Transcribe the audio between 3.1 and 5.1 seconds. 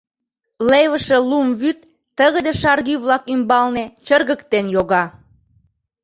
ӱмбалне чыргыктен йога.